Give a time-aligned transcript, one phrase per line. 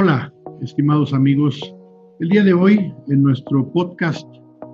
[0.00, 1.60] Hola, estimados amigos.
[2.20, 4.24] El día de hoy, en nuestro podcast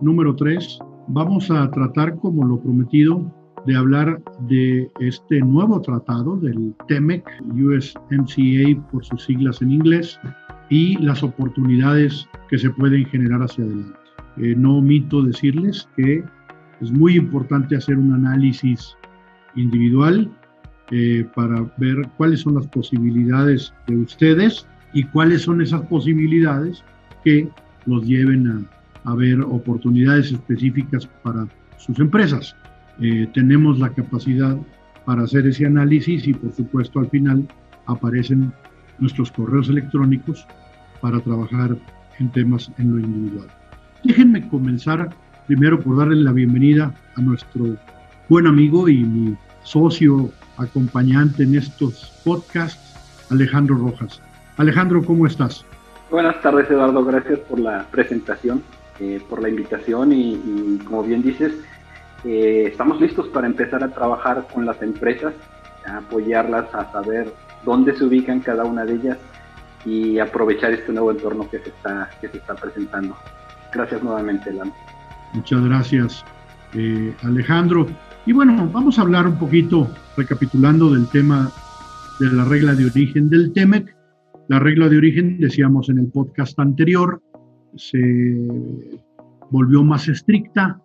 [0.02, 3.34] número 3, vamos a tratar, como lo prometido,
[3.64, 7.24] de hablar de este nuevo tratado del TEMEC,
[7.54, 10.20] USMCA por sus siglas en inglés,
[10.68, 13.98] y las oportunidades que se pueden generar hacia adelante.
[14.36, 16.22] Eh, no omito decirles que
[16.82, 18.94] es muy importante hacer un análisis
[19.56, 20.30] individual
[20.90, 26.82] eh, para ver cuáles son las posibilidades de ustedes y cuáles son esas posibilidades
[27.24, 27.48] que
[27.84, 31.46] los lleven a, a ver oportunidades específicas para
[31.76, 32.56] sus empresas.
[33.00, 34.56] Eh, tenemos la capacidad
[35.04, 37.46] para hacer ese análisis y por supuesto al final
[37.86, 38.52] aparecen
[38.98, 40.46] nuestros correos electrónicos
[41.00, 41.76] para trabajar
[42.18, 43.48] en temas en lo individual.
[44.04, 45.10] Déjenme comenzar
[45.46, 47.76] primero por darle la bienvenida a nuestro
[48.28, 52.94] buen amigo y mi socio acompañante en estos podcasts,
[53.30, 54.22] Alejandro Rojas.
[54.56, 55.64] Alejandro, ¿cómo estás?
[56.10, 57.04] Buenas tardes, Eduardo.
[57.04, 58.62] Gracias por la presentación,
[59.00, 61.52] eh, por la invitación y, como bien dices,
[62.24, 65.34] eh, estamos listos para empezar a trabajar con las empresas,
[65.86, 67.32] a apoyarlas a saber
[67.64, 69.18] dónde se ubican cada una de ellas
[69.84, 73.16] y aprovechar este nuevo entorno que se está, que se está presentando.
[73.72, 74.72] Gracias nuevamente, Lano.
[75.32, 76.24] Muchas gracias,
[76.74, 77.86] eh, Alejandro.
[78.24, 81.50] Y bueno, vamos a hablar un poquito, recapitulando del tema
[82.20, 83.94] de la regla de origen del TEMEC.
[84.48, 87.18] La regla de origen, decíamos en el podcast anterior,
[87.76, 88.46] se
[89.50, 90.78] volvió más estricta,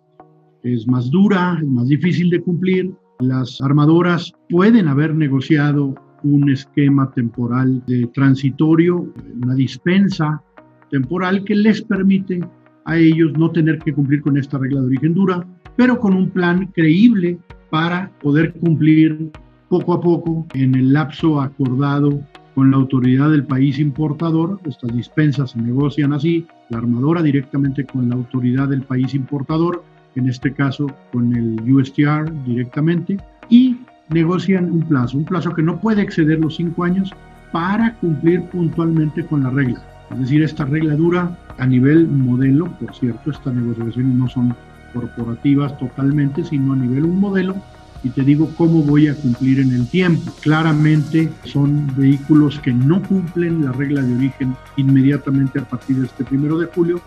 [0.62, 2.90] es más dura, es más difícil de cumplir.
[3.18, 10.42] Las armadoras pueden haber negociado un esquema temporal de transitorio, una dispensa
[10.90, 12.40] temporal que les permite
[12.86, 16.30] a ellos no tener que cumplir con esta regla de origen dura, pero con un
[16.30, 19.30] plan creíble para poder cumplir
[19.68, 22.20] poco a poco en el lapso acordado
[22.54, 24.60] con la autoridad del país importador.
[24.64, 29.84] Estas dispensas se negocian así, la armadora directamente con la autoridad del país importador,
[30.16, 33.16] en este caso con el USTR directamente,
[33.48, 33.76] y
[34.08, 37.12] negocian un plazo, un plazo que no puede exceder los cinco años
[37.52, 39.82] para cumplir puntualmente con la regla.
[40.12, 44.54] Es decir, esta regla dura a nivel modelo, por cierto, estas negociaciones no son
[44.92, 47.54] corporativas totalmente, sino a nivel un modelo,
[48.02, 50.32] y te digo cómo voy a cumplir en el tiempo.
[50.40, 56.24] Claramente son vehículos que no cumplen la regla de origen inmediatamente a partir de este
[56.24, 57.00] primero de julio,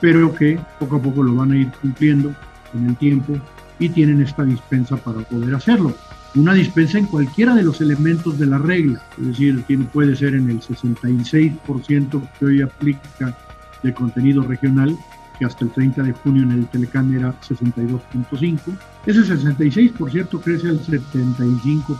[0.00, 2.34] pero que poco a poco lo van a ir cumpliendo
[2.74, 3.34] en el tiempo
[3.78, 5.94] y tienen esta dispensa para poder hacerlo
[6.36, 10.50] una dispensa en cualquiera de los elementos de la regla, es decir, puede ser en
[10.50, 13.36] el 66% que hoy aplica
[13.82, 14.96] de contenido regional,
[15.38, 18.58] que hasta el 30 de junio en el Telecán era 62.5.
[19.06, 21.96] Ese 66% crece al 75%.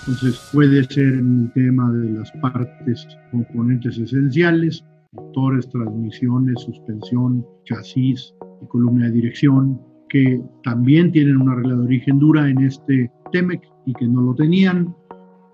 [0.00, 8.34] Entonces puede ser en el tema de las partes, componentes esenciales, motores, transmisiones, suspensión, chasis
[8.60, 9.80] y columna de dirección,
[10.10, 14.34] que también tienen una regla de origen dura en este TEMEC y que no lo
[14.34, 14.94] tenían.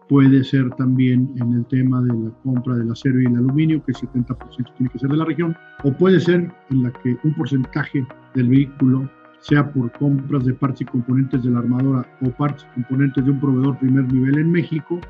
[0.08, 3.92] Puede ser también en el tema de la compra del acero y el aluminio, que
[3.92, 7.34] el 70% tiene que ser de la región, o puede ser en la que un
[7.34, 8.04] porcentaje
[8.34, 9.08] del vehículo
[9.42, 13.30] sea por compras de partes y componentes de la armadora o partes y componentes de
[13.30, 15.00] un proveedor primer nivel en México,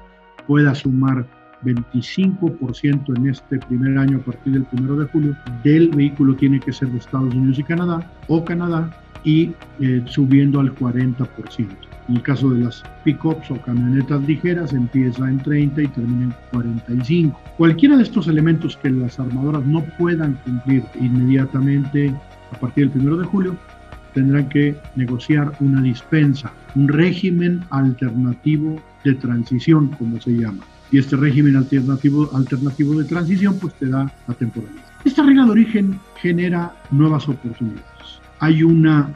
[0.46, 1.26] pueda sumar
[1.64, 6.72] 25% en este primer año a partir del 1 de julio del vehículo tiene que
[6.72, 8.90] ser de Estados Unidos y Canadá o Canadá
[9.24, 11.28] y eh, subiendo al 40%.
[12.08, 16.34] En el caso de las pickups o camionetas ligeras empieza en 30 y termina en
[16.50, 17.38] 45.
[17.56, 22.12] Cualquiera de estos elementos que las armadoras no puedan cumplir inmediatamente
[22.50, 23.56] a partir del 1 de julio
[24.14, 30.64] tendrán que negociar una dispensa, un régimen alternativo de transición, como se llama.
[30.90, 34.84] Y este régimen alternativo, alternativo de transición pues te da la temporalidad.
[35.04, 37.92] Esta regla de origen genera nuevas oportunidades
[38.42, 39.08] hay una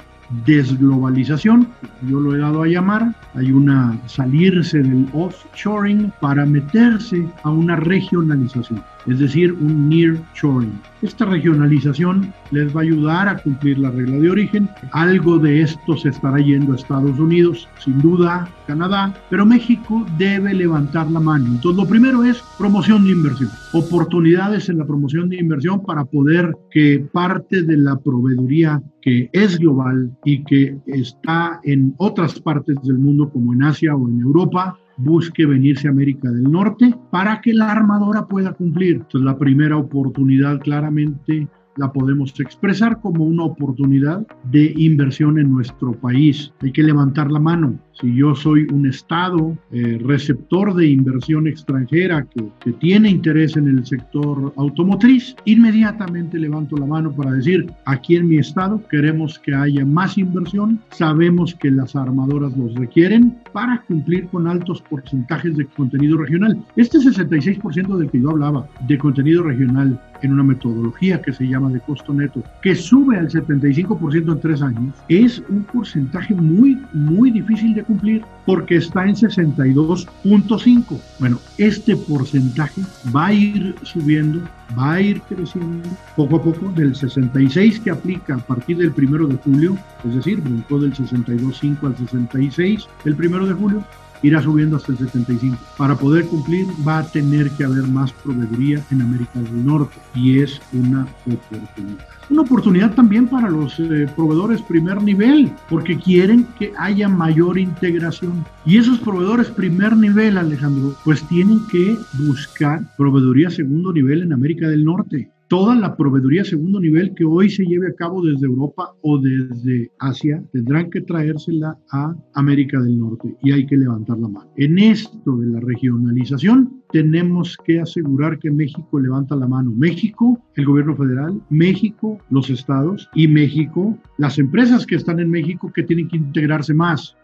[0.44, 1.66] desglobalización,
[2.08, 7.74] yo lo he dado a llamar, hay una salirse del offshoring para meterse a una
[7.74, 10.80] regionalización es decir, un near shoring.
[11.02, 14.68] Esta regionalización les va a ayudar a cumplir la regla de origen.
[14.92, 20.54] Algo de esto se estará yendo a Estados Unidos, sin duda Canadá, pero México debe
[20.54, 21.46] levantar la mano.
[21.46, 26.56] Entonces, lo primero es promoción de inversión, oportunidades en la promoción de inversión para poder
[26.70, 32.98] que parte de la proveeduría que es global y que está en otras partes del
[32.98, 37.52] mundo como en Asia o en Europa, busque venirse a América del Norte para que
[37.52, 38.96] la armadora pueda cumplir.
[38.96, 45.92] Entonces la primera oportunidad claramente la podemos expresar como una oportunidad de inversión en nuestro
[45.92, 46.52] país.
[46.62, 47.78] Hay que levantar la mano.
[48.00, 53.68] Si yo soy un Estado eh, receptor de inversión extranjera que, que, tiene interés en
[53.68, 59.54] el sector automotriz, inmediatamente levanto la mano para decir, aquí en mi Estado queremos que
[59.54, 65.66] haya más inversión, sabemos que las armadoras los requieren para cumplir con altos porcentajes de
[65.66, 66.62] contenido regional.
[66.76, 71.70] Este 66% del que yo hablaba, de contenido regional, en una metodología que se llama
[71.70, 77.30] de costo neto, que sube al 75% en tres años, es un porcentaje muy, muy
[77.30, 81.00] difícil de cumplir porque está en 62.5.
[81.18, 82.82] Bueno, este porcentaje
[83.14, 84.40] va a ir subiendo,
[84.78, 89.26] va a ir creciendo poco a poco del 66 que aplica a partir del primero
[89.26, 93.84] de julio, es decir, brincó del 62.5 al 66 el primero de julio,
[94.22, 95.56] irá subiendo hasta el 75.
[95.76, 100.40] Para poder cumplir va a tener que haber más proveeduría en América del Norte y
[100.40, 102.06] es una oportunidad.
[102.28, 108.44] Una oportunidad también para los eh, proveedores primer nivel, porque quieren que haya mayor integración.
[108.64, 114.68] Y esos proveedores primer nivel, Alejandro, pues tienen que buscar proveeduría segundo nivel en América
[114.68, 118.94] del Norte toda la proveeduría segundo nivel que hoy se lleve a cabo desde Europa
[119.02, 124.28] o desde Asia, tendrán que traérsela a América del Norte y hay que levantar la
[124.28, 124.50] mano.
[124.56, 129.72] En esto de la regionalización, tenemos que asegurar que México levanta la mano.
[129.76, 135.72] México, el gobierno federal, México, los estados y México, las empresas que están en México
[135.72, 137.16] que tienen que integrarse más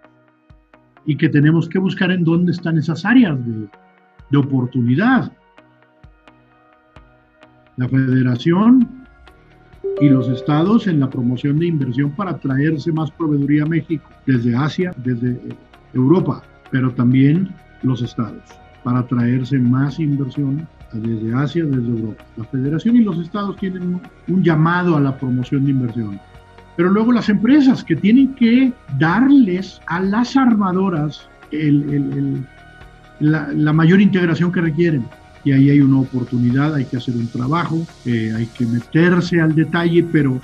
[1.06, 3.68] y que tenemos que buscar en dónde están esas áreas de,
[4.30, 5.32] de oportunidad
[7.76, 8.88] la federación
[10.00, 14.54] y los estados en la promoción de inversión para traerse más proveeduría a México, desde
[14.54, 15.38] Asia, desde
[15.94, 17.48] Europa, pero también
[17.82, 18.42] los estados,
[18.84, 22.24] para traerse más inversión desde Asia, desde Europa.
[22.36, 26.20] La federación y los estados tienen un llamado a la promoción de inversión.
[26.76, 31.28] Pero luego las empresas que tienen que darles a las armadoras
[33.20, 35.04] la mayor integración que requieren
[35.44, 39.54] y ahí hay una oportunidad, hay que hacer un trabajo, eh, hay que meterse al
[39.54, 40.40] detalle, pero,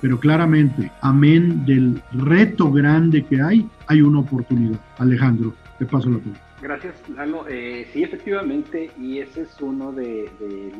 [0.00, 4.80] pero claramente, amén del reto grande que hay, hay una oportunidad.
[4.98, 6.42] Alejandro, te paso la palabra.
[6.60, 7.44] Gracias, Lalo.
[7.48, 10.30] Eh, sí, efectivamente, y ese es uno de,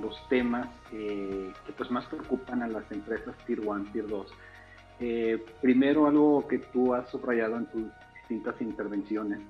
[0.00, 4.26] los temas eh, que pues más preocupan a las empresas Tier 1, Tier 2.
[5.60, 7.82] primero, algo que tú has subrayado en tus
[8.14, 9.40] distintas intervenciones,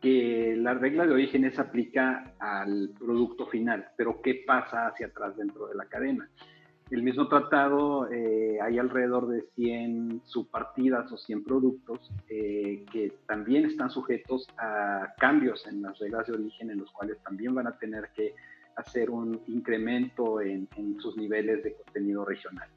[0.00, 5.36] que la regla de origen se aplica al producto final, pero ¿qué pasa hacia atrás
[5.36, 6.28] dentro de la cadena?
[6.90, 13.66] El mismo tratado, eh, hay alrededor de 100 subpartidas o 100 productos eh, que también
[13.66, 17.76] están sujetos a cambios en las reglas de origen, en los cuales también van a
[17.76, 18.34] tener que
[18.76, 20.68] hacer un incremento en,
[21.00, 22.68] sus niveles de contenido regional.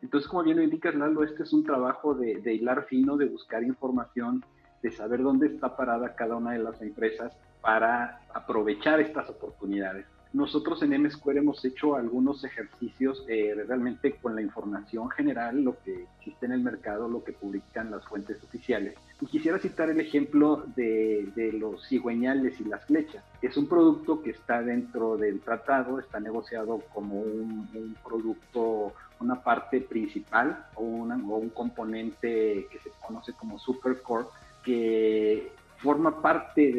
[0.00, 3.24] Entonces, como bien lo indicas, Lalo, este es un trabajo de, de hilar fino, de
[3.24, 4.44] buscar información
[4.86, 10.06] de saber dónde está parada cada una de las empresas para aprovechar estas oportunidades.
[10.32, 16.06] Nosotros en M-Square hemos hecho algunos ejercicios eh, realmente con la información general, lo que
[16.18, 18.94] existe en el mercado, lo que publican las fuentes oficiales.
[19.20, 23.24] Y quisiera citar el ejemplo de, los cigüeñales y las flechas.
[23.42, 29.80] Es un producto que está dentro del tratado, está negociado como un, producto, una parte
[29.80, 34.26] principal o, o un componente que se conoce como supercore
[34.66, 36.72] que forma parte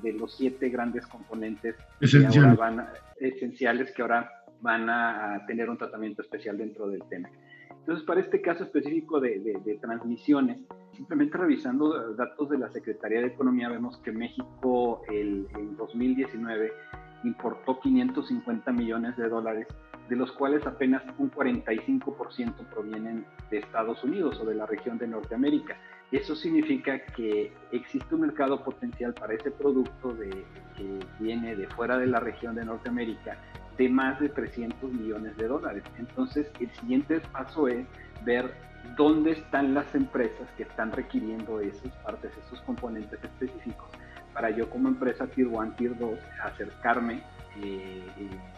[0.00, 4.30] de, los siete grandes componentes esenciales que, ahora van esenciales que ahora
[4.60, 7.28] van a, tener un tratamiento especial dentro del tema.
[7.70, 10.58] Entonces, para este caso específico de, transmisiones,
[10.94, 16.72] simplemente revisando datos de la Secretaría de Economía, vemos que México el, en 2019
[17.24, 19.66] importó 550 millones de dólares,
[20.08, 25.08] de los cuales apenas un 45% provienen de Estados Unidos o de la región de
[25.08, 25.76] Norteamérica.
[26.12, 30.14] Eso significa que existe un mercado potencial para ese producto
[30.76, 33.38] que viene de fuera de la región de Norteamérica
[33.78, 35.82] de más de 300 millones de dólares.
[35.98, 37.86] Entonces, el siguiente paso es
[38.26, 38.54] ver
[38.96, 43.88] dónde están las empresas que están requiriendo esas partes, esos componentes específicos,
[44.32, 47.22] para yo como empresa Tier 1, Tier 2, acercarme
[47.60, 48.02] eh,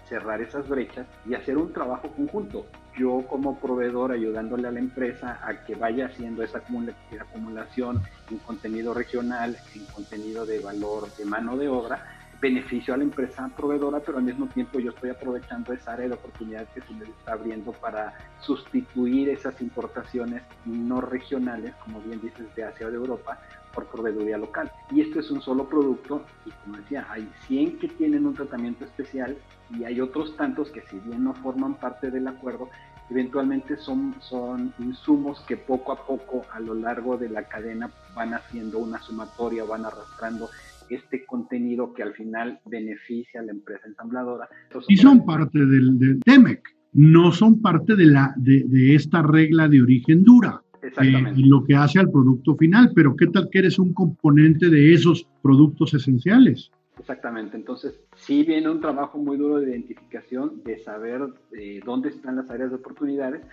[0.08, 2.66] cerrar esas brechas y hacer un trabajo conjunto.
[2.96, 8.94] Yo como proveedor ayudándole a la empresa a que vaya haciendo esa acumulación en contenido
[8.94, 12.04] regional, en contenido de valor de mano de obra,
[12.40, 16.14] beneficio a la empresa proveedora, pero al mismo tiempo yo estoy aprovechando esa área de
[16.14, 22.54] oportunidad que se me está abriendo para sustituir esas importaciones no regionales, como bien dices,
[22.54, 23.40] de Asia o de Europa,
[23.74, 24.70] por proveeduría local.
[24.90, 28.84] Y esto es un solo producto y como decía, hay 100 que tienen un tratamiento
[28.84, 29.36] especial
[29.76, 32.68] y hay otros tantos que si bien no forman parte del acuerdo,
[33.10, 38.34] eventualmente son, son insumos que poco a poco a lo largo de la cadena van
[38.34, 40.48] haciendo una sumatoria, van arrastrando
[40.88, 44.48] este contenido que al final beneficia a la empresa ensambladora.
[44.88, 46.62] y son parte del, del TEMEC,
[46.92, 50.63] no son parte de, la, de, de esta regla de origen dura.
[51.02, 51.40] Exactamente.
[51.40, 54.94] Eh, lo que hace al producto final, pero ¿qué tal que eres un componente de
[54.94, 56.70] esos productos esenciales?
[56.98, 61.22] Exactamente, entonces sí viene un trabajo muy duro de identificación, de saber
[61.58, 63.44] eh, dónde están las áreas de oportunidades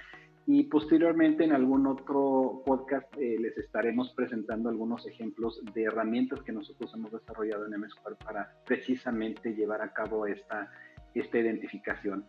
[0.46, 6.52] y posteriormente en algún otro podcast eh, les estaremos presentando algunos ejemplos de herramientas que
[6.52, 10.72] nosotros hemos desarrollado en MSQuare para precisamente llevar a cabo esta,
[11.16, 12.26] esta identificación.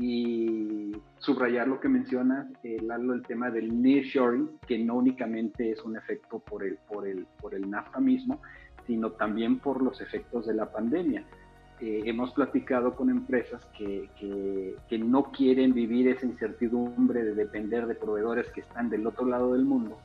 [0.00, 5.82] Y subrayar lo que mencionas, eh, Lalo, el tema del nearshoring, que no únicamente es
[5.84, 8.40] un efecto por el, por el, por el NAFTA mismo,
[8.86, 11.22] sino también por los efectos de la pandemia.
[11.80, 14.08] Eh, hemos platicado con empresas que,
[14.88, 19.52] que, no quieren vivir esa incertidumbre de depender de proveedores que están del otro lado
[19.52, 19.98] del mundo,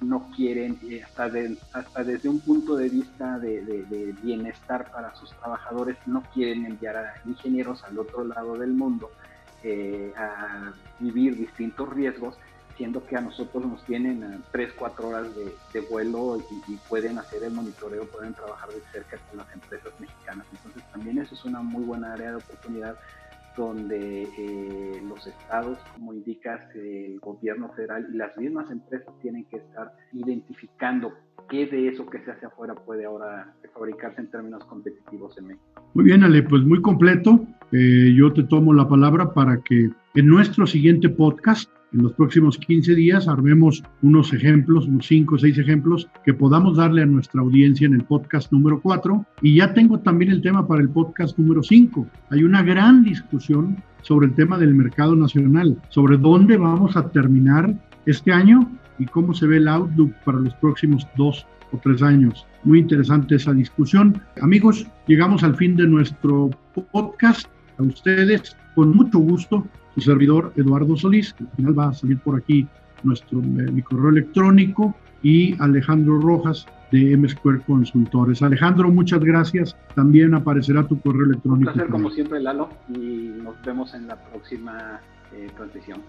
[0.00, 1.30] no quieren, eh, hasta,
[1.72, 6.96] hasta desde un punto de vista de, de, bienestar para sus trabajadores, no quieren enviar
[6.96, 9.08] a ingenieros al otro lado del mundo
[9.62, 12.38] eh, a vivir distintos riesgos
[12.76, 15.26] siendo que a nosotros nos tienen a 3, 4 horas
[15.72, 20.46] de, vuelo y, pueden hacer el monitoreo, pueden trabajar de cerca con las empresas mexicanas.
[20.52, 22.96] Entonces también eso es una muy buena área de oportunidad
[23.56, 29.56] donde eh, los estados, como indicas, el gobierno federal y las mismas empresas tienen que
[29.56, 31.14] estar identificando
[31.48, 35.64] qué de eso que se hace afuera puede ahora fabricarse en términos competitivos en México.
[35.94, 37.46] Muy bien, Ale, pues muy completo.
[37.72, 42.58] Eh, yo te tomo la palabra para que en nuestro siguiente podcast en los próximos
[42.58, 47.40] 15 días armemos unos ejemplos, unos 5 o 6 ejemplos que podamos darle a nuestra
[47.40, 49.24] audiencia en el podcast número 4.
[49.42, 52.06] Y ya tengo también el tema para el podcast número 5.
[52.30, 57.74] Hay una gran discusión sobre el tema del mercado nacional, sobre dónde vamos a terminar
[58.04, 62.46] este año y cómo se ve el outlook para los próximos dos o tres años.
[62.64, 64.20] Muy interesante esa discusión.
[64.40, 66.50] Amigos, llegamos al fin de nuestro
[66.92, 67.46] podcast.
[67.78, 72.18] A ustedes, con mucho gusto, su servidor Eduardo Solís, que al final va a salir
[72.18, 72.66] por aquí
[73.02, 78.42] nuestro eh, mi correo electrónico, y Alejandro Rojas de M Square Consultores.
[78.42, 79.76] Alejandro, muchas gracias.
[79.94, 81.70] También aparecerá tu correo electrónico.
[81.70, 85.00] Un placer como siempre, Lalo, y nos vemos en la próxima
[85.36, 85.50] eh.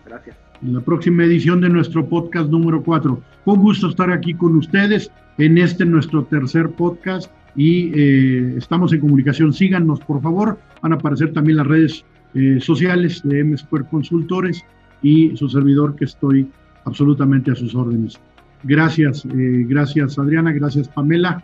[0.06, 0.38] Gracias.
[0.62, 3.22] En la próxima edición de nuestro podcast número 4.
[3.46, 9.02] Con gusto estar aquí con ustedes en este nuestro tercer podcast y eh, estamos en
[9.02, 9.54] comunicación.
[9.54, 10.60] Síganos, por favor.
[10.82, 14.64] Van a aparecer también las redes eh, sociales de M Square Consultores
[15.02, 16.50] y su servidor que estoy
[16.86, 18.20] absolutamente a sus órdenes.
[18.64, 21.44] Gracias, gracias Adriana, gracias Pamela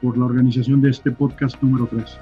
[0.00, 2.18] por la organización de este podcast número 3.